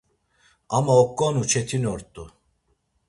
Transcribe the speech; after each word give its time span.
Ama 0.75 0.93
oǩonu 1.03 1.43
çetinort̆u! 1.51 2.23